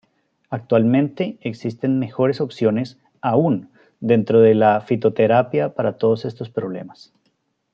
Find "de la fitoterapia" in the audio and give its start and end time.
4.41-5.75